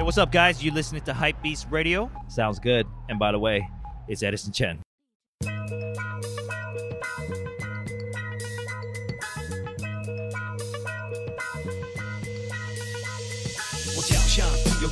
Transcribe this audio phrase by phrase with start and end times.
[0.00, 0.64] Hey, what's up, guys?
[0.64, 2.10] You listening to Hype Beast Radio?
[2.26, 2.86] Sounds good.
[3.10, 3.68] And by the way,
[4.08, 4.80] it's Edison Chen.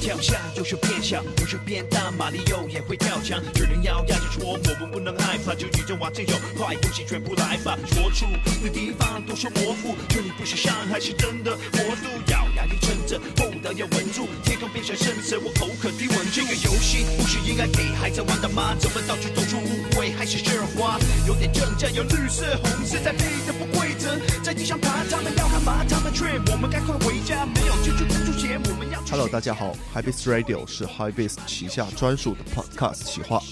[0.09, 8.25] 跳下，有时变小，有时变大，马里奥也会跳墙，只能咬牙去戳，我们不能害怕，就宇宙往前走，坏东西全部来吧，说出
[8.65, 18.75] 的地方都是模糊，这里不是上海，是真的魔都，咬牙硬撑着，后道要稳住，天空变成深色，我口渴地吻这个游戏不是应该给孩子玩的吗？
[18.81, 20.97] 怎么到处都出误会，还是这花，
[21.27, 25.85] 有点正战，有绿色、红色在配的不规则，在地上爬，他们要干嘛？
[25.85, 28.99] 他们却我们赶快回家，没有进去付出钱，我们要。
[29.11, 33.43] Hello，大家好，High Beast Radio 是 High Beast 旗下专属的 Podcast 企划。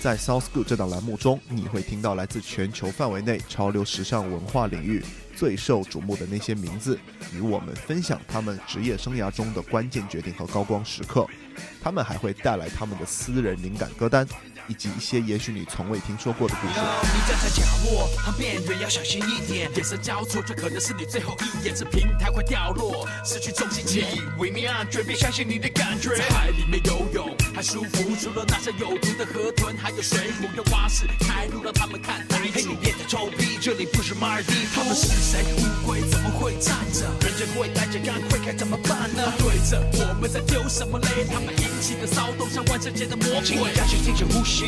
[0.00, 5.04] 在 South Good 这档栏目中，你会听到来自全球范围内潮流时尚文化领域
[5.36, 6.98] 最受瞩目的那些名字，
[7.34, 11.26] 与我们分享他们职业生涯中的关键决定和高光时刻。
[11.82, 14.26] 他们还会带来他们的私人灵感歌单，
[14.70, 16.74] 以及一些也许你从未听说过的故事。
[16.78, 21.74] 你站在角落，旁边人要小心一点，眼神交错，这可能是你最后一眼。
[21.74, 26.14] 这平台快掉落，失去重心前，以为你安全，别相信你的感觉。
[26.16, 32.52] 在海里面游泳还舒服，除了那些有毒的河豚，还有水母跟蛙式，开路让他们看呆住。
[32.54, 34.54] 嘿，你别再臭逼，这里不是马尔地。
[34.72, 35.42] 他们是谁？
[35.58, 37.10] 乌龟怎么会站着？
[37.26, 39.32] 人家会带着干会该怎么办呢？
[39.38, 41.26] 对着我们在丢什么雷？
[41.26, 43.42] 他们引起的骚动像万圣节的魔鬼。
[43.42, 44.59] 请你加紧停止呼吸，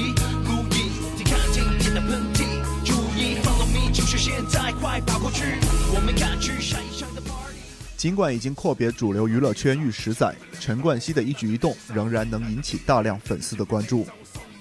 [7.98, 14.06] 尽管已经阔别主流娱乐圈逾十载，陈冠希的一举一动仍然能引起大量粉丝的关注。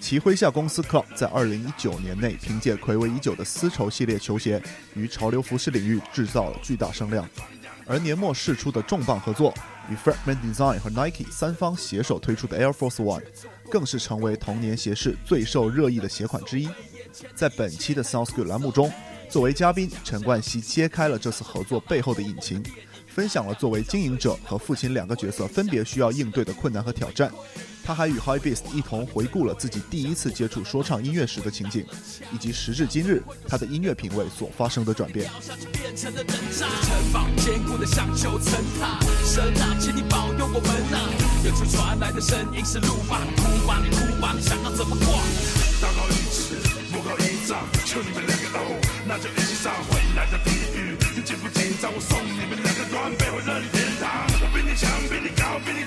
[0.01, 4.61] 其麾下公司 Club 在2019年内凭借暌违已久的丝绸系列球鞋，
[4.95, 7.25] 于潮流服饰领域制造了巨大声量。
[7.87, 9.53] 而年末释出的重磅合作，
[9.89, 13.21] 与 Fragment Design 和 Nike 三方携手推出的 Air Force One，
[13.71, 16.69] 更是成为童年鞋市最受热议的鞋款之一。
[17.33, 18.91] 在本期的 Sound School 栏目中，
[19.29, 22.61] 作为嘉宾，陈冠希揭开了这次合作背后的隐情，
[23.13, 27.31] 分享了作为经营者和父亲两个角色分别需要应对的困难和挑战。
[27.83, 31.83] 他还与 High Beast 一同回顾了自己第一次接触说唱音乐时的情景，
[32.31, 35.25] 以及时至今日他的音乐品味所发生的转变。
[35.41, 36.27] 下去变成了人
[36.57, 41.09] 渣，城堡坚固的像九层塔，神啊，请你保佑我们啊！
[41.43, 45.05] 远处传来的声音是路吧，哭吧，你哭吧，你想要怎么过？
[45.81, 46.53] 道高一尺，
[46.93, 48.77] 魔高一丈，求你们两个哦，
[49.07, 50.95] 那就一起上未来的地狱。
[51.15, 51.91] 你紧不紧张？
[51.91, 52.60] 我送你们
[53.11, 54.25] 两个软背回任天堂。
[54.41, 55.85] 我比你强，比你高，比你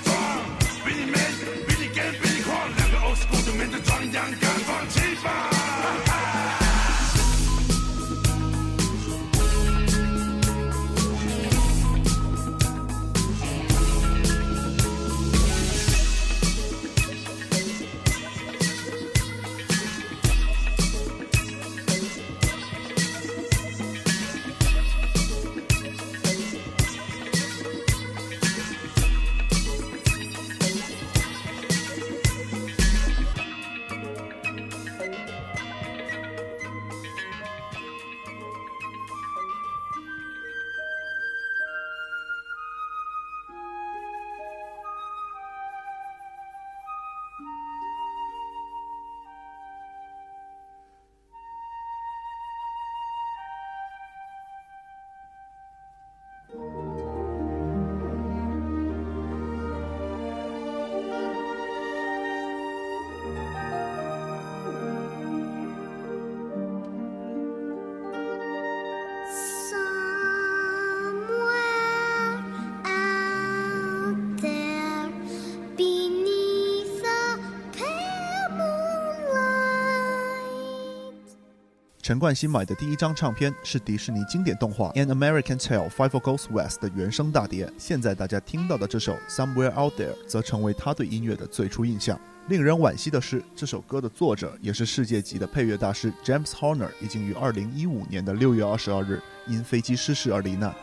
[82.05, 87.67] 陈冠希买的第一张唱片是迪士尼经典动画《An American Tale: Five Goes West》的原声大碟。
[87.79, 92.21] 现在大家听到的这首《Somewhere Out There》则成为他对音乐的最初印象。
[92.47, 100.75] 令人惋惜的是，这首歌的作者也是世界级的配乐大师 James Horner 已经于2015年的6月22日因飞机失事而罹难。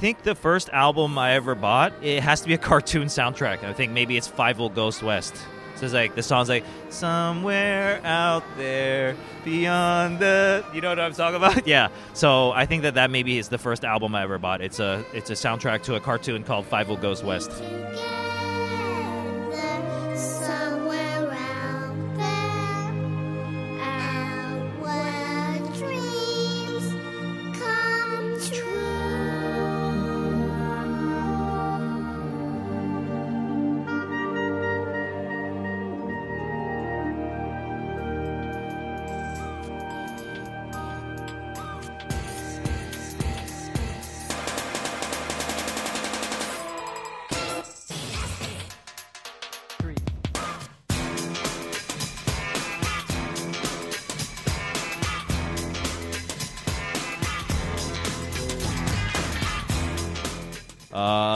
[0.00, 3.64] Think the first album I ever bought, it has to be a cartoon soundtrack.
[3.64, 5.34] I think maybe it's Fievel Goes West.
[5.74, 9.14] So it's like the song's like somewhere out there
[9.44, 11.66] beyond the you know what I'm talking about?
[11.68, 11.88] Yeah.
[12.14, 14.60] So I think that that maybe is the first album I ever bought.
[14.60, 17.50] It's a it's a soundtrack to a cartoon called Fievel Goes West.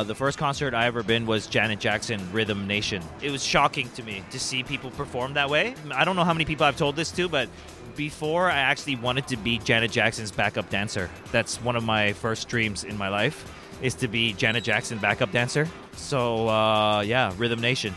[0.02, 3.00] Uh, the first concert I ever been was Janet Jackson Rhythm Nation.
[3.20, 5.76] It was shocking to me to see people perform that way.
[5.94, 7.48] I don't know how many people I've told this to, but
[7.94, 11.08] before I actually wanted to be Janet Jackson's backup dancer.
[11.30, 13.48] That's one of my first dreams in my life
[13.80, 15.68] is to be Janet Jackson backup dancer.
[15.92, 17.94] So uh, yeah, Rhythm Nation.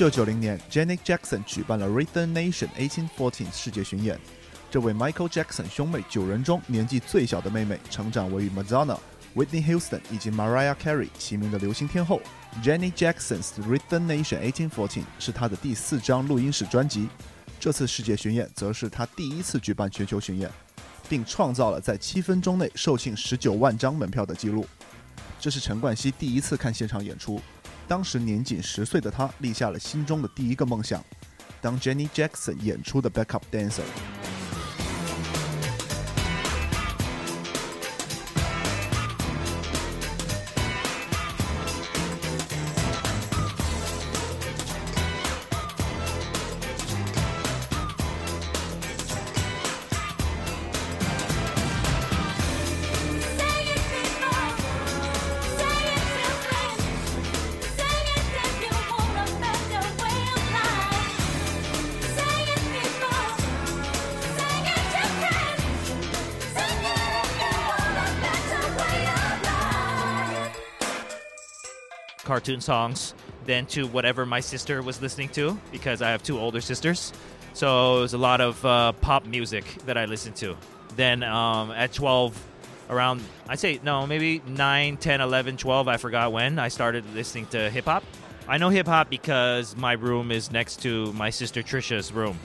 [0.00, 4.18] 九九零年，Janet Jackson 举办了 Rhythm Nation 1814世界巡演。
[4.70, 8.98] 这位 Michael Jackson 兄妹九人中年纪最小的妹妹，成长为与 Madonna、
[9.36, 12.22] Whitney Houston 以及 Mariah Carey 齐名的流行天后。
[12.64, 17.06] Janet Jackson's Rhythm Nation 1814是她的第四张录音室专辑。
[17.60, 20.50] 这次世界巡演则是她第一次举办全球巡演，
[21.10, 24.66] 并创造了在七分钟内售罄十九万张门票的记录。
[25.38, 27.38] 这是陈冠希第一次看现场演出，
[27.90, 31.04] 当时年仅十岁的他立下了心中的第一个梦想，
[31.60, 33.82] 当 Jenny Jackson 演出的 backup dancer。
[72.30, 73.12] Cartoon songs
[73.44, 77.12] than to whatever my sister was listening to because I have two older sisters.
[77.54, 80.56] So it was a lot of uh, pop music that I listened to.
[80.94, 82.40] Then um, at 12,
[82.88, 87.46] around, I'd say, no, maybe 9, 10, 11, 12, I forgot when, I started listening
[87.46, 88.04] to hip hop.
[88.46, 92.38] I know hip hop because my room is next to my sister Trisha's room.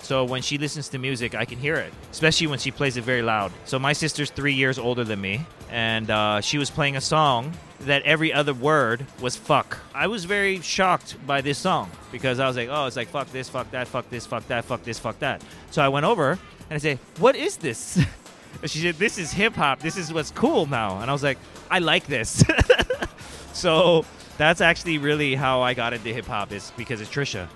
[0.00, 3.04] So when she listens to music, I can hear it, especially when she plays it
[3.04, 3.50] very loud.
[3.64, 7.54] So my sister's three years older than me, and uh, she was playing a song
[7.86, 9.78] that every other word was fuck.
[9.94, 13.30] I was very shocked by this song because I was like, oh, it's like fuck
[13.32, 15.42] this, fuck that, fuck this, fuck that, fuck this, fuck that.
[15.70, 16.38] So I went over and
[16.70, 18.00] I said, what is this?
[18.60, 19.80] And she said, this is hip hop.
[19.80, 21.00] This is what's cool now.
[21.00, 21.38] And I was like,
[21.70, 22.44] I like this.
[23.54, 24.04] so
[24.36, 27.48] that's actually really how I got into hip hop is because of Trisha.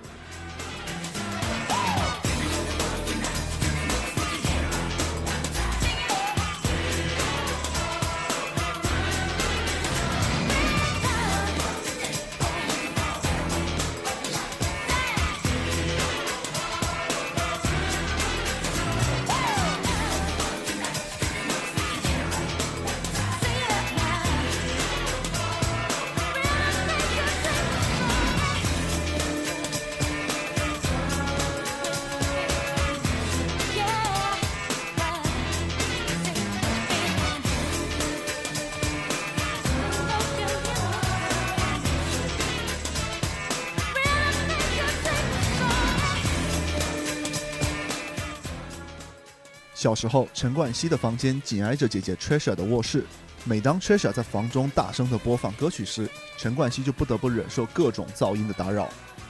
[49.87, 53.05] 小时候，陈冠希的房间紧挨着姐姐 Trisha 的卧室。
[53.45, 58.89] 每当 Trisha 在房中大声地播放歌曲时，陈冠希就不得不忍受各种噪音的打扰。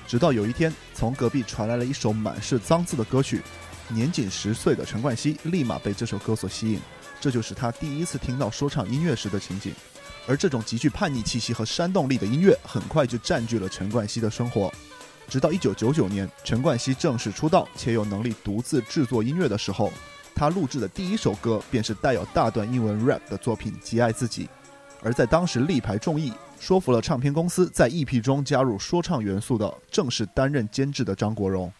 [0.08, 3.42] 直到有一天，从隔壁传来了一首满是脏字的歌曲，
[3.88, 6.80] 年仅十岁的陈冠希立马被这首歌所吸引，
[7.20, 9.74] 这就是他第一次听到说唱音乐时的情景。
[10.26, 14.72] 而这种极具叛逆气息和煽动力的音乐，很快就占据了陈冠希的生活。
[15.28, 19.92] 直到1999年，陈冠希正式出道且有能力独自制作音乐的时候，
[20.36, 24.44] 他录制的第一首歌便是带有大段英文 rap 的作品《极爱自己》。
[25.02, 31.72] 而在当时力排众议，说服了唱片公司在 EP 中加入说唱元素的，正是担任监制的张国荣。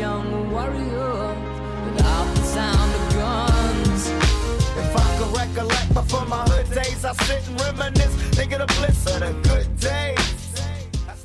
[0.00, 1.34] Young warrior
[1.84, 4.08] without the sound of guns.
[4.08, 8.66] If I could recollect before my hood days, I sit and reminisce, think of the
[8.78, 10.16] bliss of the good days.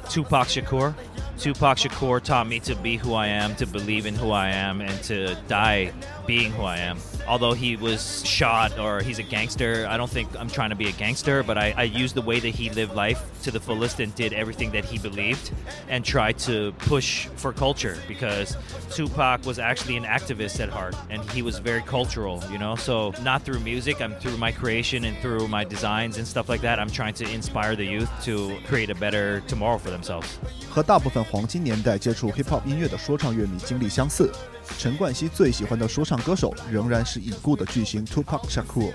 [0.10, 0.94] Tupac Shakur.
[1.40, 4.82] Tupac Shakur taught me to be who I am, to believe in who I am,
[4.82, 5.94] and to die
[6.27, 6.99] being who I am.
[7.27, 10.89] Although he was shot or he's a gangster, I don't think I'm trying to be
[10.89, 14.01] a gangster, but I, I used the way that he lived life to the fullest
[14.01, 15.53] and did everything that he believed
[15.89, 18.57] and tried to push for culture because
[18.91, 22.77] Tupac was actually an activist at heart and he was very cultural, you know?
[22.77, 26.61] So, not through music, I'm through my creation and through my designs and stuff like
[26.63, 26.79] that.
[26.79, 30.39] I'm trying to inspire the youth to create a better tomorrow for themselves.
[30.69, 34.33] 和大部分黄金年代接触 hip hop 音乐的说唱乐迷经历相似，
[34.78, 38.92] 陈冠希最喜欢的说唱歌手仍然是已故的巨星 Tupac Shakur。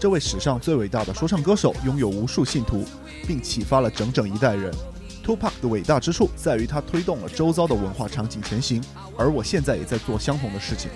[0.00, 2.84] 这位史上最伟大的说唱歌手拥有无数信徒，
[3.26, 4.72] 并启发了整整一代人。
[5.24, 8.82] Tupac 的伟大之处在于他推动了周遭的文化场景前行，
[9.16, 10.90] 而我现在也在做相同的事情。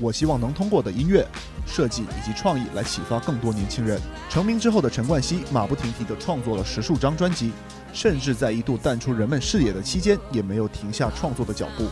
[0.00, 1.24] 我希望能通过的音乐、
[1.66, 4.00] 设计以及创意来启发更多年轻人。
[4.28, 7.52] 成名之后的陈冠希马不停蹄地创作了十数张专辑，
[7.92, 11.86] 甚至在一度淡出人们视野的期间，也没有停下创作的脚步，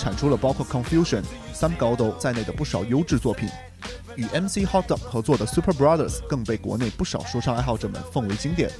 [0.00, 1.22] 产出了包括 Confusion、
[1.54, 3.50] Sam Gado 在内的不少优质作品。
[4.16, 8.70] 与 MC Hot Dog 合作的 Super Brothers 更被国内不少说唱爱好者们奉为经典。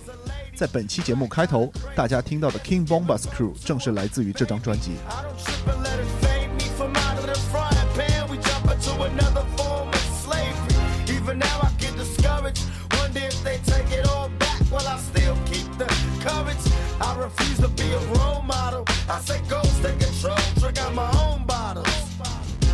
[0.56, 4.92] 在本期节目开头，大家听到的 King Bombas Crew 正是来自于这张专辑。
[5.08, 8.26] I don't trip and let it fade me from out of the frying pan.
[8.30, 11.14] We jump into another form of slavery.
[11.14, 12.62] Even now I get discouraged.
[12.98, 14.60] Wonder if they take it all back.
[14.72, 15.86] Well, I still keep the
[16.24, 16.64] courage.
[17.00, 18.84] I refuse to be a role model.
[19.08, 19.69] I say go.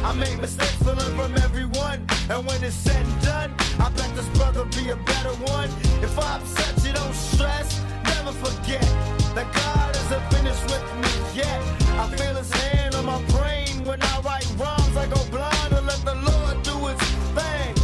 [0.07, 2.07] I make mistakes, but learn from everyone.
[2.31, 5.69] And when it's said and done, I bet this brother be a better one.
[6.01, 7.83] If I upset you, don't stress.
[8.15, 8.87] Never forget
[9.35, 11.61] that God isn't finished with me yet.
[11.99, 14.97] I feel his hand on my brain when I write rhymes.
[14.97, 17.03] I go blind and let the Lord do his
[17.35, 17.75] thing.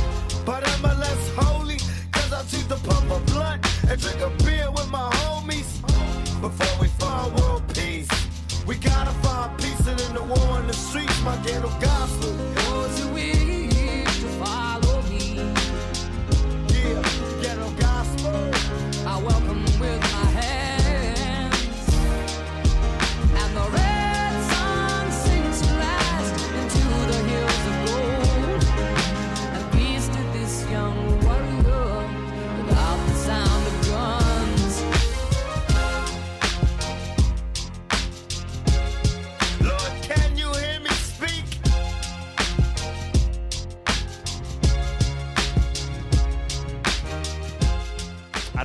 [0.47, 1.79] But am I less holy?
[2.13, 5.71] Cause I choose to pump a blunt and drink a beer with my homies.
[6.41, 8.09] Before we find world peace,
[8.65, 12.33] we gotta find peace in the war in the streets, my ghetto gospel.
[12.55, 15.35] Those who wish to follow me,
[16.69, 17.03] Yeah,
[17.43, 18.51] ghetto gospel.
[19.07, 19.72] I welcome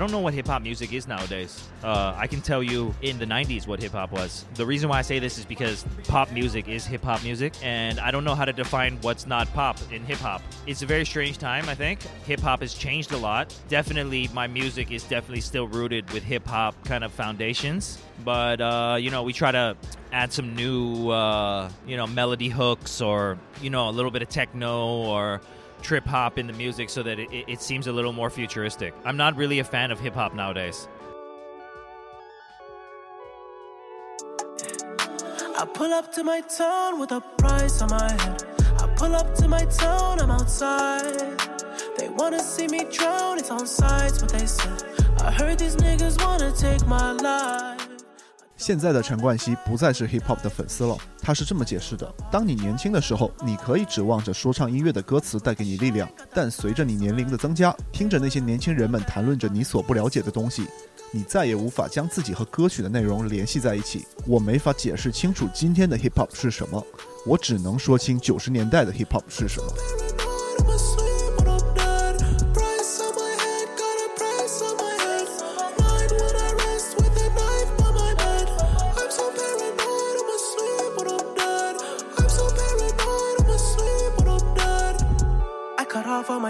[0.07, 1.67] don't know what hip hop music is nowadays.
[1.83, 4.45] Uh, I can tell you in the 90s what hip hop was.
[4.53, 7.99] The reason why I say this is because pop music is hip hop music, and
[7.99, 10.41] I don't know how to define what's not pop in hip hop.
[10.65, 12.01] It's a very strange time, I think.
[12.25, 13.53] Hip hop has changed a lot.
[13.67, 18.95] Definitely, my music is definitely still rooted with hip hop kind of foundations, but uh,
[18.97, 19.75] you know, we try to
[20.13, 24.29] add some new, uh, you know, melody hooks or, you know, a little bit of
[24.29, 25.41] techno or
[25.87, 28.93] trip hop in the music so that it, it seems a little more futuristic.
[29.05, 30.89] I'm not really a fan of hip hop nowadays.
[35.57, 38.43] I pull up to my town with a price on my head.
[38.79, 41.39] I pull up to my town, I'm outside.
[41.97, 44.83] They wanna see me drown, it's on sides what they said.
[45.21, 47.86] I heard these niggas wanna take my life.
[48.57, 60.65] 现在的陈冠希不再是 hip hop 的粉丝了，他是这么解释的：当你年轻的时候，你可以指望着说唱音乐的歌词带给你力量，但随着你年龄的增加，听着那些年轻人们谈论着你所不了解的东西，
[61.11, 64.07] 你再也无法将自己和歌曲的内容联系在一起。
[64.25, 66.83] 我没法解释清楚今天的 hip hop 是什么，
[67.27, 71.06] 我只能说清九十年代的 hip hop 是什么。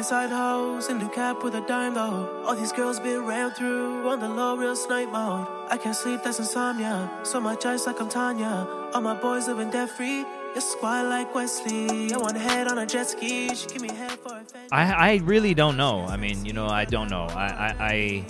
[0.07, 2.43] Off all my side hoes and do cap with a dime though.
[2.45, 5.47] All these girls been ran through on the low real snipe mode.
[5.69, 7.09] I can't sleep, that's insomnia.
[7.23, 8.67] So much ice like I'm Tanya.
[8.93, 10.25] All my boys living debt free.
[10.55, 12.13] You squat like Wesley.
[12.13, 13.53] I want head on a jet ski.
[13.53, 14.67] She give me head for a fan.
[14.71, 16.05] I I really don't know.
[16.05, 17.27] I mean, you know, I don't know.
[17.29, 18.25] I I, I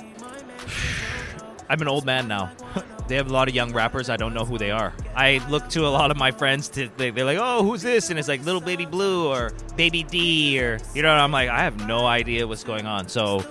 [1.69, 2.51] I'm an old man now.
[3.07, 4.09] they have a lot of young rappers.
[4.09, 4.93] I don't know who they are.
[5.15, 8.09] I look to a lot of my friends to they, they're like, oh, who's this?
[8.09, 11.11] And it's like little baby blue or baby D or you know.
[11.11, 13.07] I'm like, I have no idea what's going on.
[13.07, 13.43] So.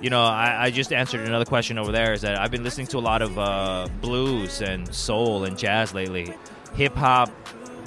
[0.00, 2.12] You know, I, I just answered another question over there.
[2.12, 5.94] Is that I've been listening to a lot of uh, blues and soul and jazz
[5.94, 6.34] lately,
[6.74, 7.30] hip hop,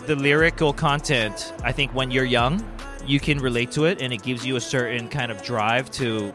[0.07, 1.53] the lyrical content.
[1.63, 2.65] I think when you're young,
[3.05, 6.33] you can relate to it, and it gives you a certain kind of drive to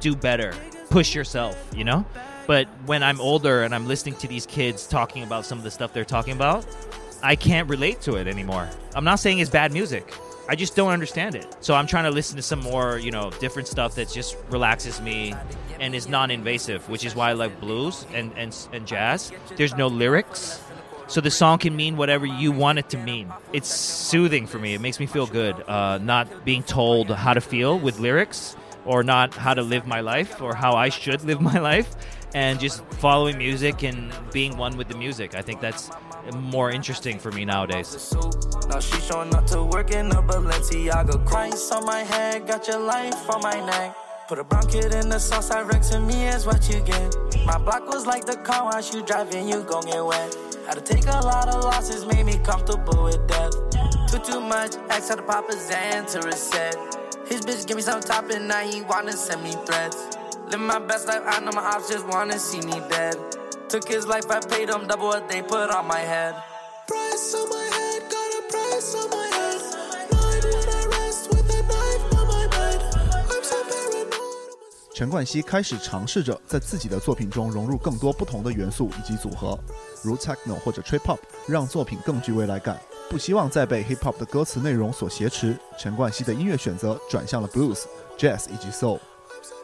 [0.00, 0.54] do better,
[0.90, 2.04] push yourself, you know?
[2.50, 5.70] But when I'm older and I'm listening to these kids talking about some of the
[5.70, 6.66] stuff they're talking about,
[7.22, 8.68] I can't relate to it anymore.
[8.96, 10.12] I'm not saying it's bad music.
[10.48, 11.46] I just don't understand it.
[11.60, 15.00] So I'm trying to listen to some more, you know, different stuff that just relaxes
[15.00, 15.32] me
[15.78, 19.30] and is non-invasive, which is why I like blues and, and, and jazz.
[19.54, 20.60] There's no lyrics.
[21.06, 23.32] So the song can mean whatever you want it to mean.
[23.52, 24.74] It's soothing for me.
[24.74, 25.54] It makes me feel good.
[25.68, 30.00] Uh, not being told how to feel with lyrics or not how to live my
[30.00, 31.94] life or how I should live my life
[32.34, 35.34] and just following music and being one with the music.
[35.34, 35.90] I think that's
[36.34, 38.14] more interesting for me nowadays.
[38.68, 42.78] Now she showing up to work in a Balenciaga Christ on my head, got your
[42.80, 43.96] life on my neck.
[44.28, 47.16] Put a brown kid in the sauce, I Rex and me is what you get.
[47.44, 50.36] My block was like the car wash, you driving, you gon' get wet.
[50.68, 53.52] Had to take a lot of losses, made me comfortable with death.
[54.08, 56.76] Too too much, X had to pop a Xan to reset.
[57.26, 60.16] His bitch give me some top and now he wanna send me threats.
[60.50, 63.14] Live my best life, I know my ops just wanna see me dead.
[63.68, 66.34] Took his life, I paid him double what they put on my head.
[66.88, 69.60] Price on my head, got a price on my head.
[70.10, 72.82] Mind when I rest with a knife by my bed.
[73.30, 74.12] I'm so paranoid.
[74.92, 79.56] 陈冠希开始尝试着在自己的作品中融入更多不同的元素以及组合，
[80.02, 82.76] 如 techno 或者 trip hop，让作品更具未来感。
[83.08, 87.84] 不希望再被 hip hop 的歌词内容所挟持，陈冠希的音乐选择转向了 blues、
[88.18, 88.98] jazz 以及 soul。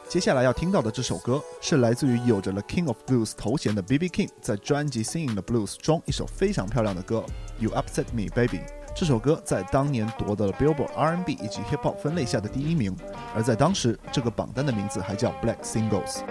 [0.09, 4.09] 接下来要听到的这首歌是来自于有着 The King of Blues 头衔的 B.B.
[4.09, 7.25] King 在专辑《Singing the Blues》中一首非常漂亮的歌
[7.63, 8.59] 《You Upset Me Baby》。
[8.95, 12.97] 这首歌在当年夺得了 Billboard R&B 以及 Hip Hop 分类下的第一名，
[13.35, 16.23] 而在当时这个榜单的名字还叫 Black Singles。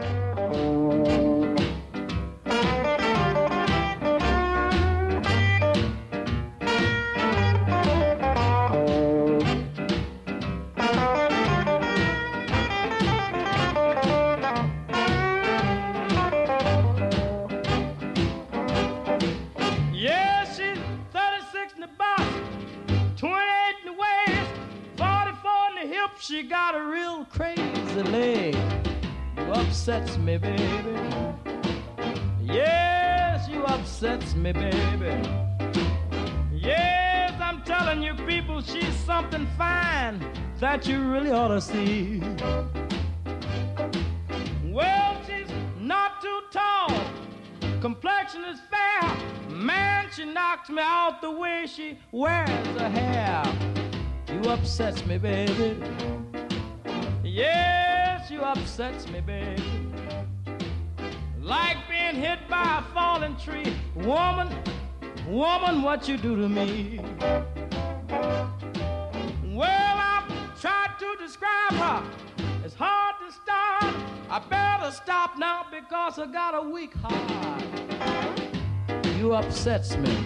[29.87, 30.99] Upsets me, baby.
[32.41, 35.21] Yes, you upsets me, baby.
[36.51, 40.25] Yes, I'm telling you, people, she's something fine
[40.59, 42.19] that you really ought to see.
[44.63, 46.89] Well, she's not too tall
[47.79, 49.55] complexion is fair.
[49.55, 53.43] Man, she knocks me out the way she wears her hair.
[54.33, 55.77] You upsets me, baby.
[57.23, 57.84] You
[58.45, 59.63] upsets me, baby.
[61.41, 63.75] Like being hit by a falling tree.
[63.95, 64.49] Woman,
[65.27, 66.99] woman, what you do to me?
[69.43, 72.03] Well, I've tried to describe her.
[72.63, 73.95] It's hard to start.
[74.29, 77.63] I better stop now because I got a weak heart.
[79.17, 80.25] You upsets me.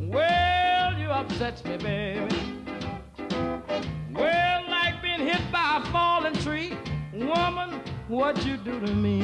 [0.00, 2.36] Well, you upsets me, baby.
[4.12, 4.63] Well,
[5.24, 6.76] hit by a falling tree.
[7.12, 9.22] Woman, what you do to me?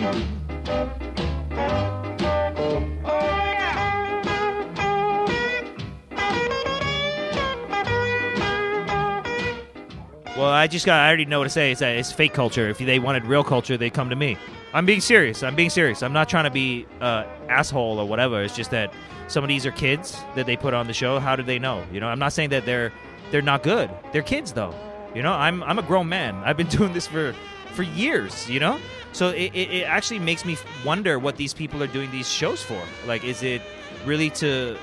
[10.36, 11.00] Well, I just got.
[11.00, 11.72] I already know what to say.
[11.72, 12.70] Is that it's fake culture.
[12.70, 14.38] If they wanted real culture, they'd come to me.
[14.72, 15.42] I'm being serious.
[15.42, 16.02] I'm being serious.
[16.02, 18.42] I'm not trying to be uh, asshole or whatever.
[18.42, 18.90] It's just that
[19.28, 21.18] some of these are kids that they put on the show.
[21.18, 21.84] How do they know?
[21.92, 22.90] You know, I'm not saying that they're
[23.30, 23.90] they're not good.
[24.12, 24.74] They're kids though.
[25.14, 26.36] You know, I'm I'm a grown man.
[26.44, 27.34] I've been doing this for
[27.72, 28.48] for years.
[28.48, 28.80] You know,
[29.12, 32.62] so it, it, it actually makes me wonder what these people are doing these shows
[32.62, 32.80] for.
[33.06, 33.62] Like, is it
[34.04, 34.76] really to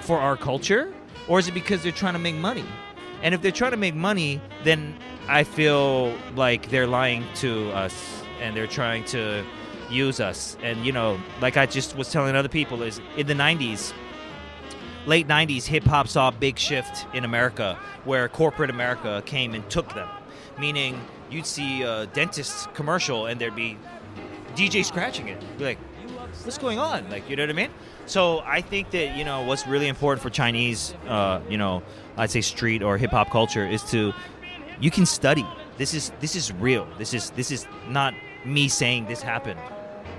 [0.00, 0.92] for our culture,
[1.28, 2.64] or is it because they're trying to make money?
[3.22, 4.96] And if they're trying to make money, then
[5.28, 7.94] I feel like they're lying to us
[8.40, 9.44] and they're trying to
[9.88, 10.56] use us.
[10.62, 13.92] And you know, like I just was telling other people, is in the '90s,
[15.06, 19.68] late 90s hip hop saw a big shift in America where corporate America came and
[19.70, 20.08] took them.
[20.58, 23.76] Meaning you'd see a dentist commercial and there'd be
[24.54, 25.40] DJ scratching it.
[25.58, 25.78] Be like,
[26.44, 27.08] what's going on?
[27.10, 27.70] Like, you know what I mean?
[28.06, 31.82] So I think that, you know, what's really important for Chinese, uh, you know,
[32.16, 34.12] I'd say street or hip hop culture is to,
[34.80, 35.46] you can study.
[35.78, 36.86] This is this is real.
[36.98, 39.60] This is this is not me saying this happened.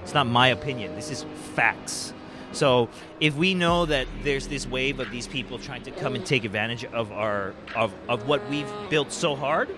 [0.02, 0.96] It's not my opinion.
[0.96, 2.13] This is facts.
[2.54, 2.90] So
[3.20, 6.46] if we know that there's this wave of these people trying to come and take
[6.46, 9.70] advantage of our of, of what we've built so hard,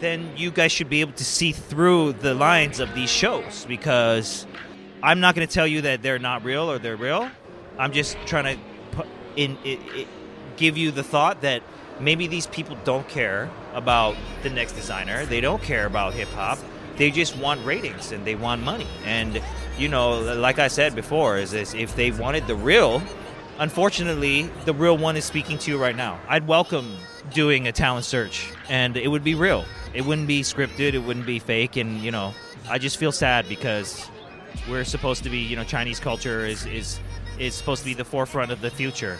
[0.00, 4.46] then you guys should be able to see through the lines of these shows because
[5.02, 7.30] I'm not going to tell you that they're not real or they're real.
[7.78, 10.08] I'm just trying to put in it, it,
[10.56, 11.62] give you the thought that
[12.00, 15.24] maybe these people don't care about the next designer.
[15.26, 16.58] They don't care about hip hop.
[16.96, 18.86] They just want ratings and they want money.
[19.04, 19.42] And
[19.80, 23.02] you know, like I said before, is this if they wanted the real,
[23.58, 26.20] unfortunately, the real one is speaking to you right now.
[26.28, 26.94] I'd welcome
[27.32, 29.64] doing a talent search and it would be real.
[29.94, 32.34] It wouldn't be scripted, it wouldn't be fake and you know,
[32.68, 34.06] I just feel sad because
[34.68, 37.00] we're supposed to be, you know, Chinese culture is is
[37.38, 39.18] is supposed to be the forefront of the future.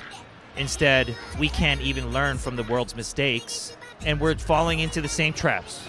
[0.59, 5.33] Instead, we can't even learn from the world's mistakes, and we're falling into the same
[5.33, 5.88] traps.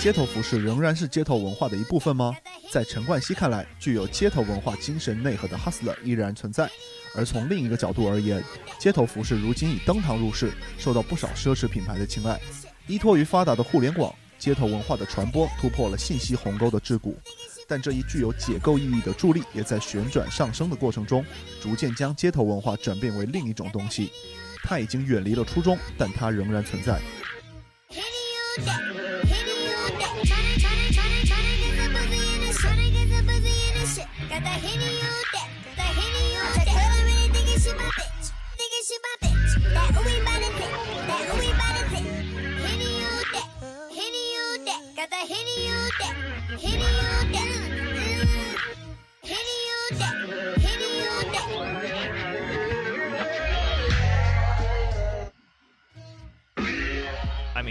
[0.00, 2.34] 街头服饰仍然是街头文化的一部分吗？
[2.70, 6.70] 在陈冠希看来，具有街头文化精神内核的 hustler 依然存在。
[7.14, 8.42] 而从另一个角度而言，
[8.78, 12.40] 街头服饰如今已登堂入室，受到不少奢侈品牌的青睐。
[12.86, 17.14] 依托于发达的互联网，街头文化的传播突破了信息鸿沟的桎梏。
[17.68, 21.22] 但这一具有解构意义的助力，也在旋转上升的过程中，
[21.60, 24.10] 逐渐将街头文化转变为另一种东西。
[24.64, 26.98] 它已经远离了初衷，但它仍然存在。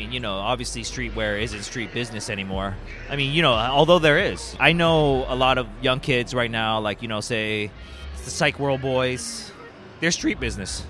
[0.08, 2.76] Mean, you know, obviously streetwear isn't street business anymore.
[3.10, 4.56] I mean, you know, although there is.
[4.60, 7.72] I know a lot of young kids right now, like, you know, say
[8.24, 9.52] the Psych World Boys,
[10.00, 10.86] they're street business.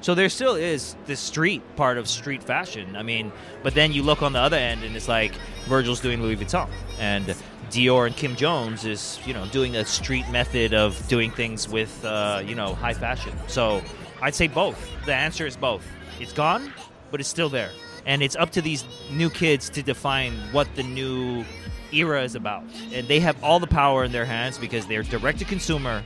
[0.00, 2.96] So there still is this street part of street fashion.
[2.96, 5.32] I mean, but then you look on the other end and it's like
[5.64, 7.34] Virgil's doing Louis Vuitton and
[7.70, 12.04] Dior and Kim Jones is, you know, doing a street method of doing things with,
[12.04, 13.32] uh, you know, high fashion.
[13.48, 13.82] So
[14.22, 14.78] I'd say both.
[15.06, 15.84] The answer is both.
[16.20, 16.72] It's gone,
[17.10, 17.70] but it's still there.
[18.06, 21.44] And it's up to these new kids to define what the new
[21.92, 22.62] era is about.
[22.92, 26.02] And they have all the power in their hands because they're direct to consumer.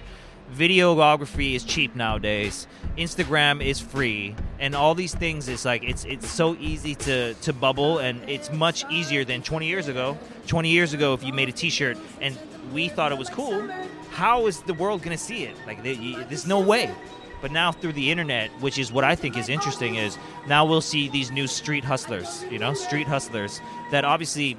[0.54, 2.66] Videography is cheap nowadays.
[2.98, 7.52] Instagram is free, and all these things is like it's it's so easy to to
[7.52, 10.18] bubble, and it's much easier than 20 years ago.
[10.48, 12.36] 20 years ago, if you made a T-shirt and
[12.72, 13.70] we thought it was cool,
[14.10, 15.54] how is the world gonna see it?
[15.68, 16.92] Like they, you, there's no way.
[17.40, 20.80] But now through the internet, which is what I think is interesting, is now we'll
[20.80, 22.44] see these new street hustlers.
[22.50, 24.56] You know, street hustlers that obviously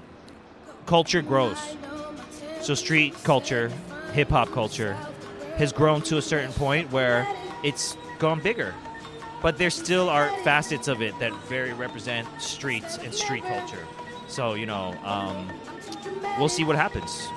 [0.85, 1.59] culture grows.
[2.61, 3.71] So street culture,
[4.13, 4.93] hip hop culture,
[5.57, 7.27] has grown to a certain point where
[7.63, 8.73] it's gone bigger.
[9.41, 13.85] But there still are facets of it that very represent streets and street culture.
[14.27, 15.51] So you know, um,
[16.37, 17.27] we'll see what happens.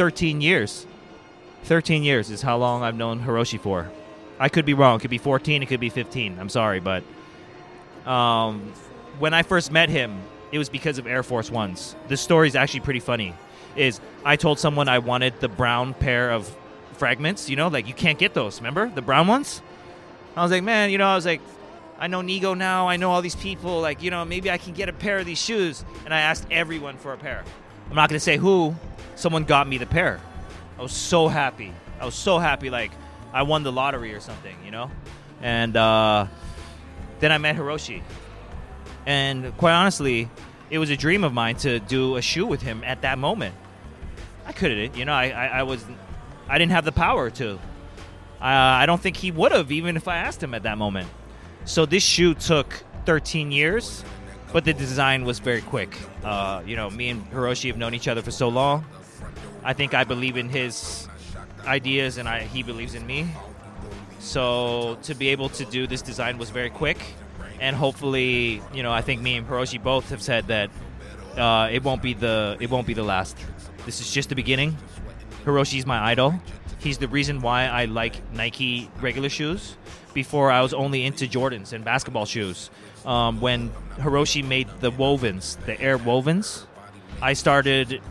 [0.00, 0.86] 13 years.
[1.64, 3.90] 13 years is how long I've known Hiroshi for.
[4.38, 4.96] I could be wrong.
[4.96, 5.62] It could be 14.
[5.62, 6.38] It could be 15.
[6.38, 7.04] I'm sorry, but
[8.06, 8.72] um,
[9.18, 10.18] when I first met him,
[10.52, 11.94] it was because of Air Force Ones.
[12.08, 13.34] This story is actually pretty funny.
[13.76, 16.50] Is I told someone I wanted the brown pair of
[16.94, 17.50] fragments.
[17.50, 18.58] You know, like you can't get those.
[18.58, 19.60] Remember the brown ones?
[20.34, 21.42] I was like, man, you know, I was like,
[21.98, 22.88] I know Nigo now.
[22.88, 23.82] I know all these people.
[23.82, 25.84] Like, you know, maybe I can get a pair of these shoes.
[26.06, 27.44] And I asked everyone for a pair.
[27.90, 28.74] I'm not gonna say who.
[29.16, 30.20] Someone got me the pair.
[30.78, 31.72] I was so happy.
[32.00, 32.90] I was so happy, like
[33.32, 34.90] I won the lottery or something, you know.
[35.42, 36.26] And uh,
[37.20, 38.02] then I met Hiroshi,
[39.06, 40.28] and quite honestly,
[40.70, 43.54] it was a dream of mine to do a shoe with him at that moment.
[44.46, 45.12] I couldn't, you know.
[45.12, 45.84] I, I, I was,
[46.48, 47.54] I didn't have the power to.
[47.54, 47.58] Uh,
[48.40, 51.08] I don't think he would have, even if I asked him at that moment.
[51.66, 54.04] So this shoe took 13 years,
[54.52, 55.96] but the design was very quick.
[56.24, 58.84] Uh, you know, me and Hiroshi have known each other for so long.
[59.62, 61.08] I think I believe in his
[61.66, 63.28] ideas, and I, he believes in me.
[64.18, 66.98] So to be able to do this design was very quick,
[67.60, 70.70] and hopefully, you know, I think me and Hiroshi both have said that
[71.36, 73.36] uh, it won't be the it won't be the last.
[73.86, 74.76] This is just the beginning.
[75.44, 76.34] Hiroshi's my idol.
[76.78, 79.76] He's the reason why I like Nike regular shoes.
[80.12, 82.70] Before I was only into Jordans and basketball shoes.
[83.06, 86.66] Um, when Hiroshi made the wovens, the Air wovens,
[87.22, 88.02] I started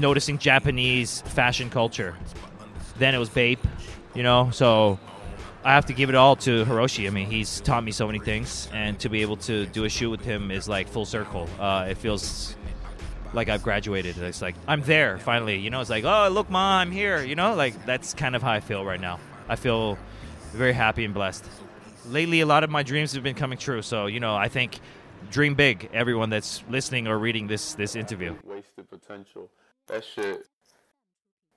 [0.00, 2.16] noticing Japanese fashion culture.
[2.98, 3.60] Then it was Bape,
[4.14, 4.50] you know.
[4.52, 4.98] So
[5.64, 7.06] I have to give it all to Hiroshi.
[7.06, 9.88] I mean, he's taught me so many things, and to be able to do a
[9.88, 11.48] shoot with him is like full circle.
[11.58, 12.56] Uh, it feels
[13.32, 14.18] like I've graduated.
[14.18, 15.58] It's like I'm there finally.
[15.58, 17.22] You know, it's like, oh, look, mom, I'm here.
[17.22, 19.20] You know, like that's kind of how I feel right now.
[19.48, 19.98] I feel
[20.52, 21.44] very happy and blessed.
[22.06, 23.82] Lately, a lot of my dreams have been coming true.
[23.82, 24.80] So, you know, I think
[25.30, 25.90] dream big.
[25.92, 28.34] Everyone that's listening or reading this this interview.
[28.44, 29.50] wasted potential.
[29.90, 30.46] That shit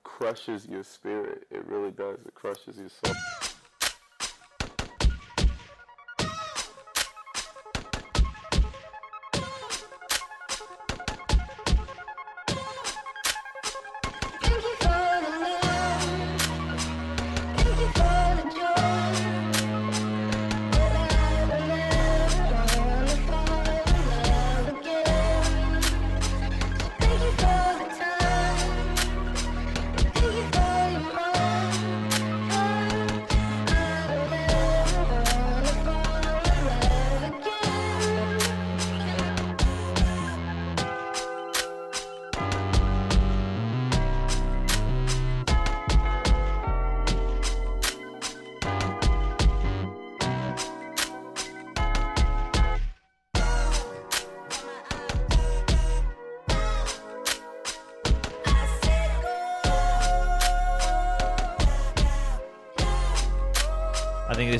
[0.02, 1.46] crushes your spirit.
[1.52, 2.18] It really does.
[2.26, 3.14] It crushes your soul.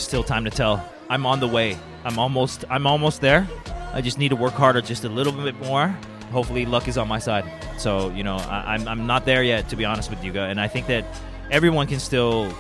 [0.04, 0.88] Still time to tell.
[1.08, 1.76] I'm on the way.
[2.04, 3.48] I'm almost I'm almost there.
[3.92, 5.88] I just need to work harder just a little bit more.
[6.30, 7.44] Hopefully, luck is on my side.
[7.78, 10.50] So you know, I, I'm I'm not there yet, to be honest with you, guys.
[10.50, 11.04] And I think that
[11.50, 12.52] everyone can still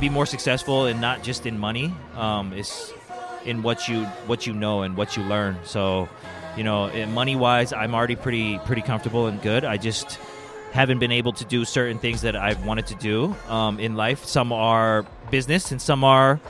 [0.00, 1.92] be more successful, and not just in money.
[2.14, 2.92] Um, is
[3.44, 5.58] in what you what you know and what you learn.
[5.64, 6.08] So,
[6.56, 9.64] you know, money wise, I'm already pretty pretty comfortable and good.
[9.64, 10.18] I just
[10.72, 14.24] haven't been able to do certain things that I've wanted to do um, in life.
[14.24, 16.40] Some are business, and some are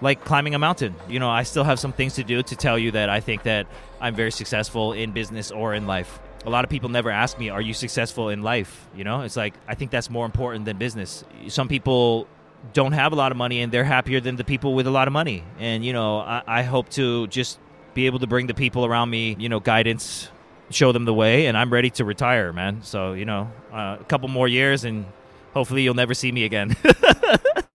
[0.00, 0.94] like climbing a mountain.
[1.08, 3.44] You know, I still have some things to do to tell you that I think
[3.44, 3.66] that
[4.00, 6.18] I'm very successful in business or in life.
[6.44, 9.36] A lot of people never ask me, "Are you successful in life?" You know, it's
[9.36, 11.24] like I think that's more important than business.
[11.48, 12.28] Some people
[12.72, 15.08] don't have a lot of money and they're happier than the people with a lot
[15.08, 15.44] of money.
[15.58, 17.58] And you know, I, I hope to just
[17.94, 20.30] be able to bring the people around me, you know, guidance,
[20.70, 22.82] show them the way, and I'm ready to retire, man.
[22.82, 25.06] So you know, uh, a couple more years, and
[25.54, 26.76] hopefully you'll never see me again.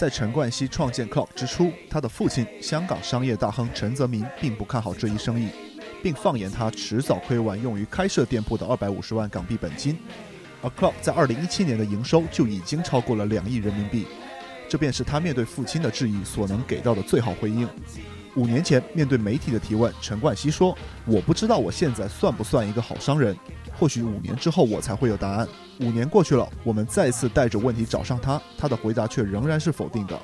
[0.00, 5.50] 在陈冠希创建 Club 之初，他的父亲香港商业大亨陈泽民并不看好这一生意，
[6.02, 9.98] 并放言他迟早亏完用于开设店铺的二百五十万港币本金。
[10.62, 14.06] 而 Club 在二零一七年的营收就已经超过了两亿人民币，
[14.70, 17.68] 这便是他面对父亲的质疑所能给到的最好回应。
[18.36, 23.36] 五年前，面对媒体的提问，陈冠希说：“我不知道我现在算不算一个好商人，
[23.78, 25.48] 或许五年之后我才会有答案。”
[25.80, 30.18] 五年过去了，我们再次带着问题找上他，他的回答却仍然是否定的。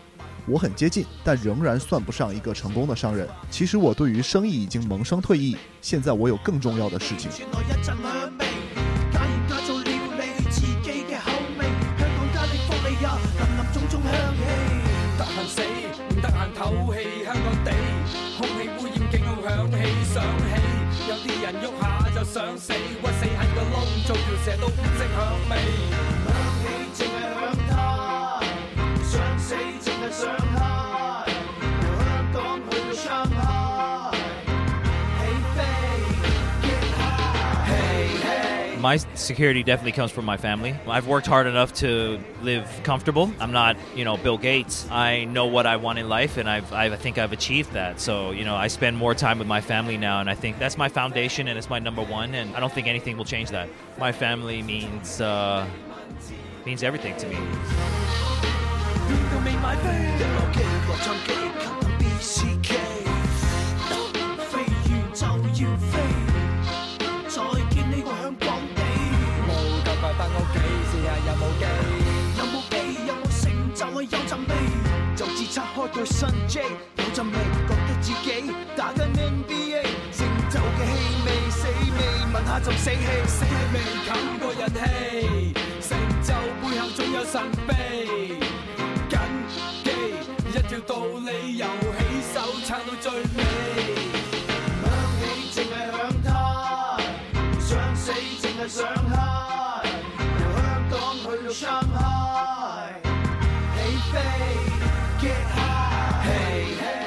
[0.47, 3.27] 我很接近，但仍然算不上一个成功的商人。
[3.51, 7.31] 其实我对于生意已经萌生退役，现在我有更重要的事情。
[22.37, 25.17] 想死，屈死喺个窿，做条蛇都唔识响
[25.49, 26.26] 味。
[38.87, 40.73] My security definitely comes from my family.
[40.87, 43.33] I've worked hard enough to live comfortable.
[43.41, 44.89] I'm not, you know, Bill Gates.
[44.93, 47.99] I know what I want in life, and I've, I think I've achieved that.
[48.01, 50.79] So, you know, I spend more time with my family now, and I think that's
[50.79, 52.37] my foundation, and it's my number one.
[52.37, 53.69] And I don't think anything will change that.
[53.99, 55.67] My family means uh,
[56.65, 57.39] means everything to me.
[75.87, 76.63] 自拆開對新 J，
[76.97, 77.33] 有阵味，
[77.67, 78.27] 觉得自己
[78.77, 80.93] 打紧 NBA，成就嘅气
[81.25, 81.99] 味死味
[82.33, 82.97] 闻下就死气，
[83.27, 85.91] 死气未冚过人气，成
[86.23, 86.29] 就
[86.61, 87.35] 背后总有神
[87.67, 87.71] 秘。
[89.09, 89.19] 紧
[89.85, 89.87] 记
[90.51, 90.93] 一条道
[91.25, 91.99] 理，由起
[92.35, 93.25] 手撑到最尾。
[94.83, 94.85] 响
[95.21, 95.23] 起
[95.53, 96.29] 淨係響他，
[97.61, 98.05] 想死
[98.41, 99.13] 净系想他
[99.85, 102.06] 由香港去到上海，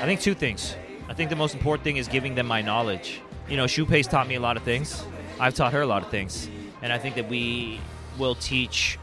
[0.09, 0.75] think two things.
[1.07, 3.21] I think the most important thing is giving them my knowledge.
[3.47, 5.05] You know, Shu Pei's taught me a lot of things.
[5.39, 6.49] I've taught her a lot of things.
[6.81, 7.79] And I think that we
[8.17, 8.97] will teach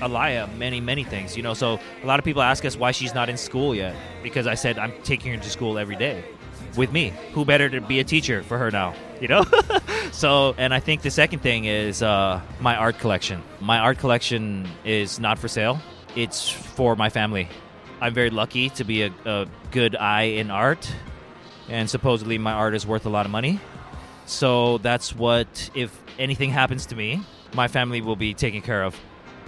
[0.00, 1.38] Alaya many, many things.
[1.38, 3.96] You know, so a lot of people ask us why she's not in school yet.
[4.22, 6.22] Because I said I'm taking her to school every day
[6.76, 7.14] with me.
[7.32, 8.94] Who better to be a teacher for her now?
[9.22, 9.46] You know?
[10.12, 13.42] so, and I think the second thing is uh, my art collection.
[13.60, 15.80] My art collection is not for sale,
[16.14, 17.48] it's for my family.
[18.02, 20.92] I'm very lucky to be a, a good eye in art,
[21.68, 23.60] and supposedly my art is worth a lot of money.
[24.26, 27.22] So that's what, if anything happens to me,
[27.54, 28.98] my family will be taken care of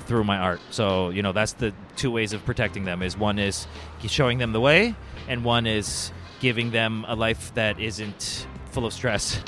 [0.06, 0.60] through my art.
[0.70, 3.66] So, you know, that's the two ways of protecting them is one is
[4.06, 4.94] showing them the way
[5.26, 9.42] and one is giving them a life that isn't full of stress.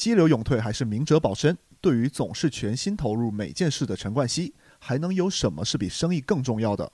[0.00, 1.58] 激流勇退还是明哲保身？
[1.78, 6.90] 对于总是全心投入每件事的陈冠希，还能有什么是比生意更重要的？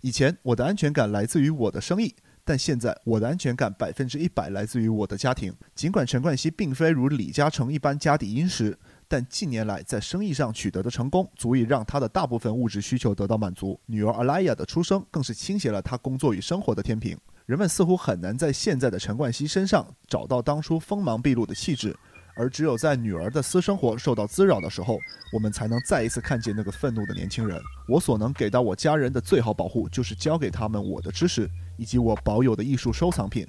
[0.00, 2.14] 以前我的安全感来自于我的生意，
[2.46, 5.54] 但现在我的安全感百分之一百来自于我的家庭。
[5.74, 13.78] 尽管陈冠希并非如李嘉诚一般家底殷实，但近年来在生意上取得的成功，足以让他的大部分物质需求得到满足。
[13.84, 17.18] 女儿阿莱亚的出生，更是倾斜了他工作与生活的天平。
[17.44, 21.94] 人们似乎很难在现在的陈冠希身上找到当初锋芒毕露的气质。
[22.36, 25.00] 而只有在女儿的私生活受到滋扰的时候，
[25.32, 27.58] 我们才能再一次看见那个愤怒的年轻人。
[27.88, 33.46] 我所能给到我家人的最好保护，就是教给他们我的知识以及我保有的艺术收藏品。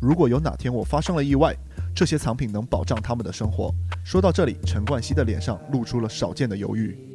[0.00, 1.54] 如果有哪天我发生了意外，
[1.94, 3.70] 这些藏品能保障他们的生活。
[4.02, 7.09] 说到这里，陈冠希的脸上露出了少见的犹豫。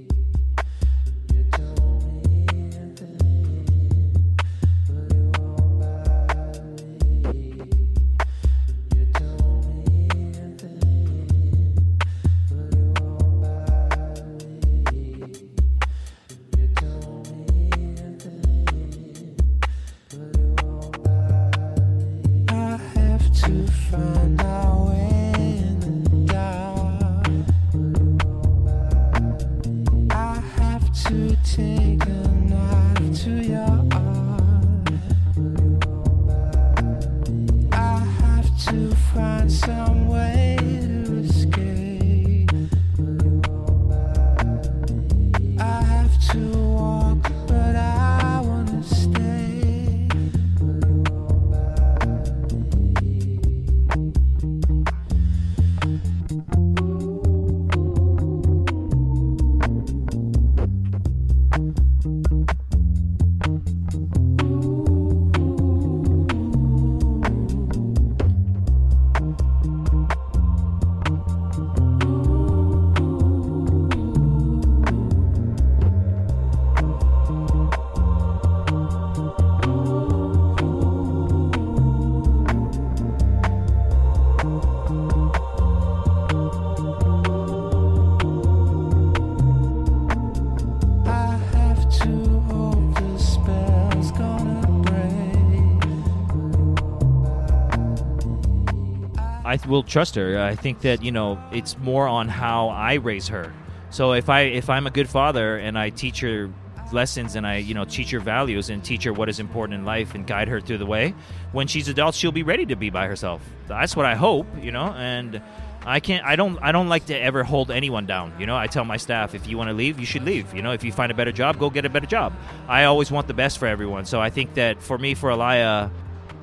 [99.63, 100.41] I will trust her.
[100.41, 103.53] I think that you know it's more on how I raise her.
[103.89, 106.51] So if I if I'm a good father and I teach her
[106.91, 109.85] lessons and I you know teach her values and teach her what is important in
[109.85, 111.15] life and guide her through the way,
[111.53, 113.41] when she's adult she'll be ready to be by herself.
[113.67, 115.41] That's what I hope, you know, and
[115.85, 118.57] I can't I don't I don't like to ever hold anyone down, you know.
[118.57, 120.53] I tell my staff if you want to leave, you should leave.
[120.53, 122.33] You know, if you find a better job, go get a better job.
[122.67, 124.05] I always want the best for everyone.
[124.05, 125.91] So I think that for me for Alaya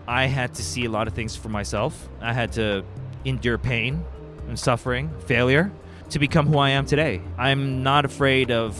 [0.06, 2.08] I had to see a lot of things for myself.
[2.20, 2.84] I had to
[3.24, 4.04] endure pain
[4.48, 5.72] and suffering, failure,
[6.10, 7.20] to become who I am today.
[7.38, 8.76] I'm not afraid of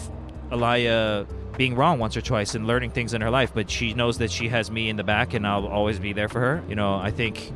[0.50, 1.26] Alaya
[1.56, 4.30] being wrong once or twice and learning things in her life, but she knows that
[4.30, 6.62] she has me in the back and I'll always be there for her.
[6.68, 7.52] You know, I think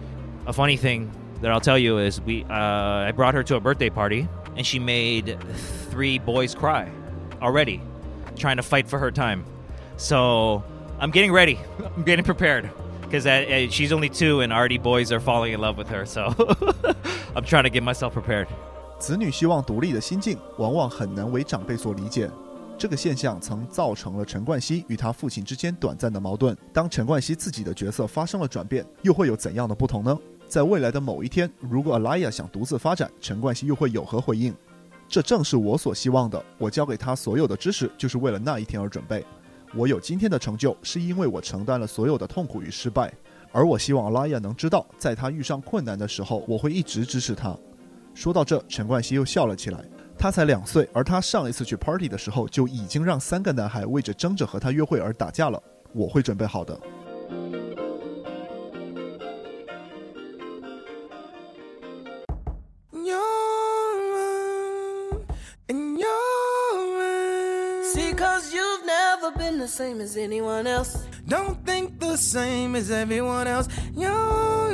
[0.46, 1.10] a funny thing
[1.42, 4.66] that I'll tell you is we uh, I brought her to a birthday party and
[4.66, 5.38] she made
[5.90, 6.90] three boys cry
[7.42, 7.82] already,
[8.36, 9.44] trying to fight for her time.
[9.96, 10.64] So
[10.98, 11.58] I'm getting ready.
[11.96, 12.70] I'm getting prepared
[13.08, 16.04] because uh, uh, she's only two and already boys are falling in love with her.
[16.04, 16.34] So
[17.34, 18.46] I'm trying to get myself prepared.
[18.98, 22.30] 子女希望独立的心境，往往很难为长辈所理解。
[22.78, 26.56] 这个现象曾造成了陈冠希与他父亲之间短暂的矛盾。
[26.72, 30.18] 当陈冠希自己的角色发生了转变，又会有怎样的不同呢？
[30.46, 34.54] 在未来的某一天，如果 Alaya 想独自发展，陈冠希又会有何回应？
[35.08, 36.42] 这正是我所希望的。
[36.58, 39.24] 我教给他所有的知识，就是为了那一天而准备。
[39.76, 43.12] 我有今天的成就，是因为我承担了所有的痛苦与失败。
[43.52, 47.54] 而我希望拉亚能知道，在他遇上困难的时候，我会一直支持他。
[48.14, 49.84] 说到这，陈冠希又笑了起来。
[50.18, 55.62] 他才两岁，而他上一次去 party 的时候，就已经让三个男孩为着争着和他约会而打架了。
[55.92, 56.80] 我会准备好的。
[69.30, 71.04] Never been the same as anyone else.
[71.26, 73.68] Don't think the same as everyone else.
[73.94, 74.72] You're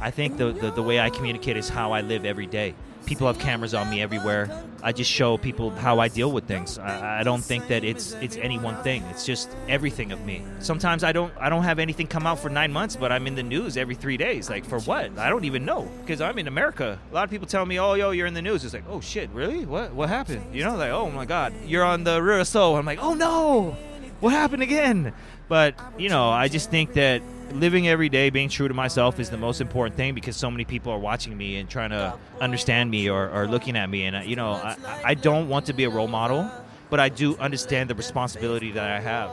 [0.00, 2.74] I think the, the, the way I communicate is how I live every day.
[3.06, 4.50] People have cameras on me everywhere.
[4.82, 6.76] I just show people how I deal with things.
[6.76, 9.04] I, I don't think that it's it's any one thing.
[9.04, 10.42] It's just everything of me.
[10.58, 13.36] Sometimes I don't I don't have anything come out for nine months, but I'm in
[13.36, 14.50] the news every three days.
[14.50, 15.16] Like for what?
[15.18, 16.98] I don't even know because I'm in America.
[17.12, 19.00] A lot of people tell me, "Oh, yo, you're in the news." It's like, "Oh
[19.00, 19.64] shit, really?
[19.64, 22.98] What what happened?" You know, like, "Oh my god, you're on the Russo." I'm like,
[23.00, 23.76] "Oh no,
[24.18, 25.12] what happened again?"
[25.46, 27.22] But you know, I just think that
[27.52, 30.64] living every day, being true to myself is the most important thing because so many
[30.64, 34.04] people are watching me and trying to understand me or, or looking at me.
[34.04, 36.50] And, uh, you know, I, I don't want to be a role model,
[36.90, 39.30] but I do understand the responsibility that I have.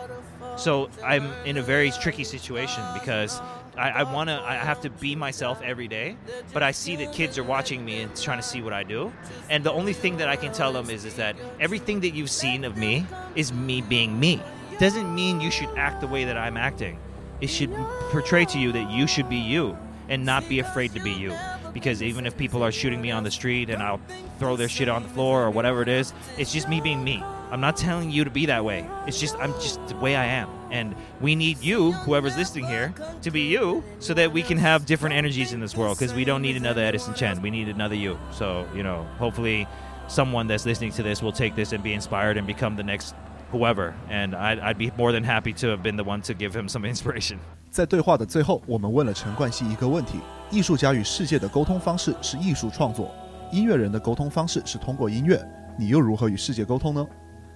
[0.58, 3.42] So I'm in a very tricky situation because
[3.76, 6.16] I, I want to, I have to be myself every day,
[6.54, 9.12] but I see that kids are watching me and trying to see what I do.
[9.50, 12.30] And the only thing that I can tell them is, is that everything that you've
[12.30, 13.06] seen of me
[13.36, 14.42] is me being me.
[14.78, 17.00] Doesn't mean you should act the way that I'm acting
[17.44, 17.74] it should
[18.10, 19.78] portray to you that you should be you
[20.08, 21.34] and not be afraid to be you.
[21.74, 24.00] because even if people are shooting me on the street and I'll
[24.40, 27.22] throw their shit on the floor or whatever it is, it's just me being me.
[27.52, 28.88] I'm not telling you to be that way.
[29.08, 30.50] It's just I'm just the way I am.
[30.72, 34.86] And we need you, whoever's listening here, to be you so that we can have
[34.86, 37.42] different energies in this world because we don't need another Edison Chen.
[37.42, 38.18] We need another you.
[38.32, 39.68] So, you know, hopefully
[40.08, 43.16] someone that's listening to this will take this and be inspired and become the next
[43.54, 43.94] whoever.
[44.10, 46.68] And I'd, I'd be more than happy to have been the one to give him
[46.68, 47.38] some inspiration.
[47.70, 50.20] 在对话的最后，我们问了陈冠希一个问题：
[50.52, 53.12] 艺术家与世界的沟通方式是艺术创作，
[53.52, 55.40] 音乐人的沟通方式是通过音乐，
[55.78, 57.08] 你又如何与世界沟通呢？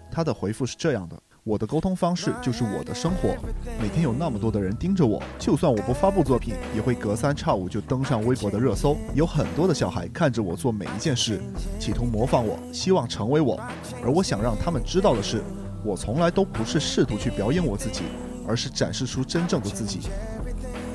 [0.09, 3.35] 他的回复是这样的：我的沟通方式就是我的生活。
[3.79, 8.97] 每天有那么多的人盯着我，就算我不发布作品，也会隔三差五就登上微博的热搜。
[9.13, 11.39] 有很多的小孩看着我做每一件事，
[11.77, 13.59] 企图模仿我，希望成为我。
[14.01, 15.43] 而我想让他们知道的是，
[15.87, 18.01] 我从来都不是试图去表演我自己，
[18.45, 20.01] 而是展示出真正的自己。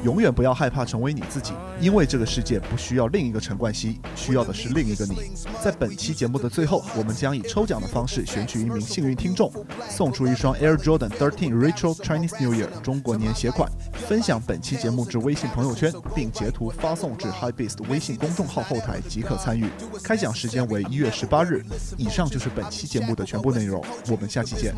[0.02, 5.32] 永远不要害怕成为你自己，因为这个世界不需要另一个陈冠希，需要的是另一个你。
[5.62, 9.52] 在本期节目的最后，我们将以抽奖的方式选取一名幸运听众，
[9.88, 13.70] 送出一双 Air Jordan 13 Retro Chinese New Year 中国年鞋款。
[14.08, 19.66] 分享本期节目至微信朋友圈，并截图发送至 HighBeast 微信公众号后台即可参与。
[20.02, 21.64] 开奖时间为一月十八日。
[21.96, 24.74] 以上就是本期节目的全部内容，我们下期见。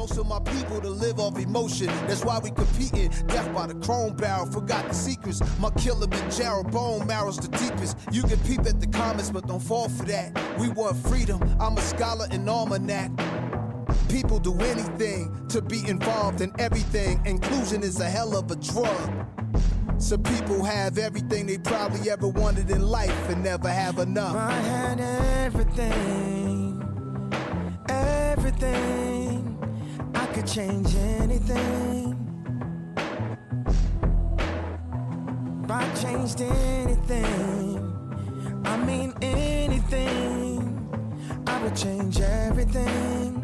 [5.58, 7.96] My Kilimanjaro bone marrow's the deepest.
[8.12, 10.36] You can peep at the comments, but don't fall for that.
[10.58, 11.40] We want freedom.
[11.60, 13.10] I'm a scholar in almanac.
[14.08, 17.20] People do anything to be involved in everything.
[17.26, 19.26] Inclusion is a hell of a drug.
[19.98, 24.36] Some people have everything they probably ever wanted in life and never have enough.
[24.36, 25.00] I had
[25.44, 26.82] everything,
[27.88, 29.58] everything.
[30.14, 32.23] I could change anything.
[35.76, 37.82] I changed anything,
[38.64, 40.88] I mean anything,
[41.48, 43.43] I would change everything.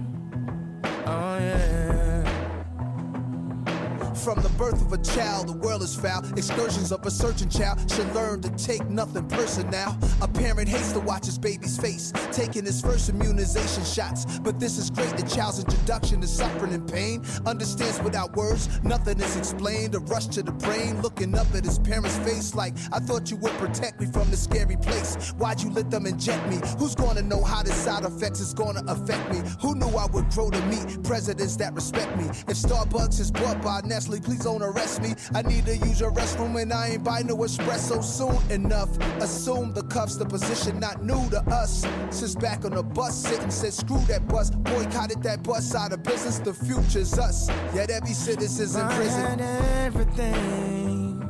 [4.24, 6.22] From the birth of a child, the world is foul.
[6.36, 9.96] Excursions of a searching child should learn to take nothing personal.
[10.20, 14.38] A parent hates to watch his baby's face, taking his first immunization shots.
[14.40, 15.16] But this is great.
[15.16, 18.68] The child's introduction to suffering and pain understands without words.
[18.82, 19.94] Nothing is explained.
[19.94, 23.38] A rush to the brain, looking up at his parents' face like, I thought you
[23.38, 25.32] would protect me from this scary place.
[25.38, 26.60] Why'd you let them inject me?
[26.78, 29.40] Who's gonna know how the side effects is gonna affect me?
[29.62, 32.24] Who knew I would grow to meet presidents that respect me?
[32.24, 35.14] If Starbucks is bought by Nestle, please don't arrest me.
[35.34, 38.96] I need to use your restroom and I ain't buy no espresso soon enough.
[39.20, 41.86] Assume the cuffs, the position not new to us.
[42.10, 46.02] Since back on the bus, sitting said screw that bus, boycotted that bus out of
[46.02, 46.38] business.
[46.38, 47.48] The future's us.
[47.74, 49.40] Yet every citizen's in prison.
[49.40, 51.22] everything,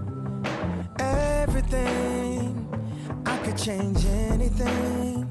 [0.98, 2.66] everything.
[3.26, 5.26] I could change anything.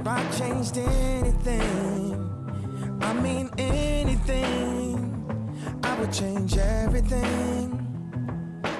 [0.00, 2.25] If I changed anything,
[3.00, 4.98] I mean anything,
[5.82, 7.82] I would change everything.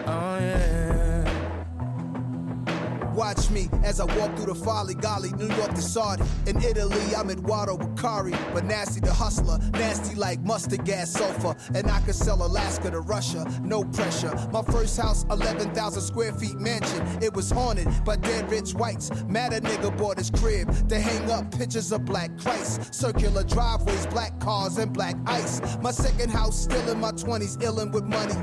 [0.06, 0.75] Oh yeah.
[3.16, 6.22] Watch me as I walk through the folly golly, New York to Saudi.
[6.46, 11.56] In Italy, I'm Eduardo Bacari, but nasty the hustler, nasty like mustard gas sulfur.
[11.74, 14.34] And I could sell Alaska to Russia, no pressure.
[14.52, 17.06] My first house, 11,000 square feet mansion.
[17.22, 19.10] It was haunted by dead rich whites.
[19.24, 22.94] Mad a nigga bought his crib to hang up pictures of black Christ.
[22.94, 25.62] Circular driveways, black cars, and black ice.
[25.80, 28.34] My second house, still in my 20s, illin' with money.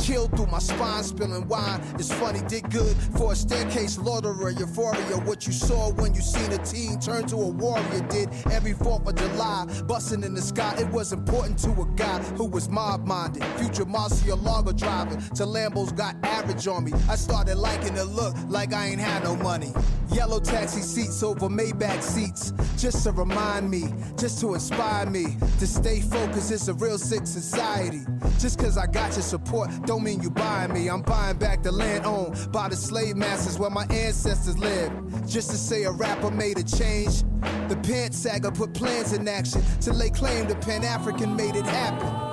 [0.00, 1.82] Chilled through my spine, spilling wine.
[1.98, 5.16] It's funny, did good for a staircase loiterer, euphoria.
[5.18, 9.06] What you saw when you seen a teen turn to a warrior did every 4th
[9.06, 9.66] of July.
[9.86, 13.44] Busting in the sky, it was important to a guy who was mob minded.
[13.58, 16.92] Future Murciélago driving to Lambos got average on me.
[17.08, 19.72] I started liking the look like I ain't had no money.
[20.12, 23.84] Yellow taxi seats over Maybach seats, just to remind me,
[24.18, 26.52] just to inspire me to stay focused.
[26.52, 28.02] It's a real sick society.
[28.38, 30.88] Just cause I got your support, don't mean you buying me.
[30.88, 35.28] I'm buying back the land owned by the slave masters where my ancestors lived.
[35.28, 37.22] Just to say a rapper made a change.
[37.68, 41.64] The Pant Saga put plans in action to lay claim to Pan African made it
[41.64, 42.31] happen.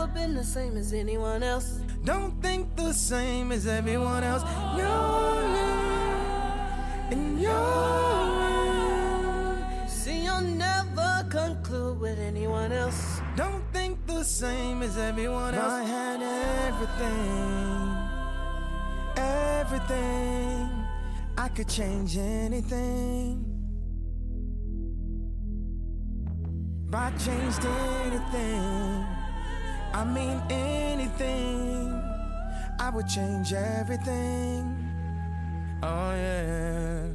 [0.00, 1.80] Never been the same as anyone else.
[2.04, 4.42] Don't think the same as everyone else.
[4.78, 5.44] You're
[7.10, 8.28] in your
[9.86, 13.20] See, you'll never conclude with anyone else.
[13.36, 15.72] Don't think the same as everyone else.
[15.72, 16.22] I had
[16.66, 17.96] everything,
[19.16, 20.70] everything.
[21.36, 23.44] I could change anything.
[26.88, 29.19] If I changed anything,
[29.92, 31.92] I mean anything,
[32.78, 34.76] I would change everything.
[35.82, 37.08] Oh yeah.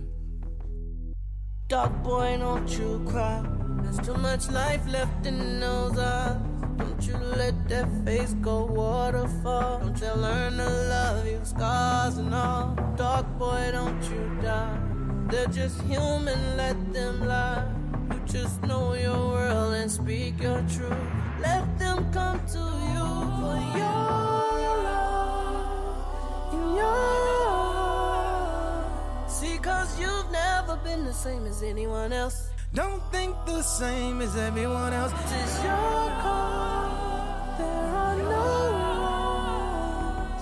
[1.67, 3.43] Dog boy, don't you cry.
[3.81, 6.37] There's too much life left in those eyes.
[6.77, 9.79] Don't you let that face go waterfall.
[9.79, 12.75] Don't you learn to love you, scars and all.
[12.97, 14.77] Dog boy, don't you die.
[15.29, 17.65] They're just human, let them lie.
[18.11, 21.24] You just know your world and speak your truth.
[21.45, 23.07] Let them come to you
[23.39, 26.53] for your love.
[26.55, 27.05] In your
[29.37, 32.49] See, cause you've never been the same as anyone else.
[32.73, 35.13] Don't think the same as everyone else.
[35.13, 36.85] Is your call.
[37.59, 38.47] There are no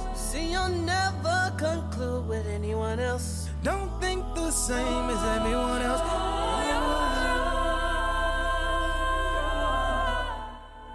[0.07, 0.19] rules.
[0.27, 3.49] See, you'll never conclude with anyone else.
[3.61, 6.01] Don't think the same as everyone else.
[6.03, 6.62] Oh.